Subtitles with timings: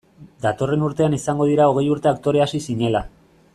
[0.45, 3.05] Datorren urtean izango dira hogei urte aktore hasi zinela.